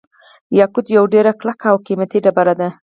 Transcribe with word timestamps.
یاقوت 0.59 0.85
یوه 0.95 1.11
ډیره 1.13 1.31
کلکه 1.41 1.65
او 1.71 1.77
قیمتي 1.85 2.19
ډبره 2.25 2.53
ده. 2.59 2.69